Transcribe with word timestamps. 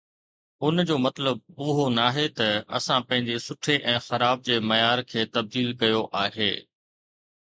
ان 0.67 0.79
جو 0.91 0.95
مطلب 1.07 1.41
اهو 1.65 1.83
ناهي 1.97 2.25
ته 2.39 2.47
اسان 2.77 3.01
پنهنجي 3.09 3.35
سٺي 3.49 3.75
۽ 3.93 3.99
خراب 4.07 4.37
جي 4.47 4.57
معيار 4.71 4.99
کي 5.11 5.21
تبديل 5.37 5.69
ڪيو 5.83 6.01
آهي. 6.23 6.49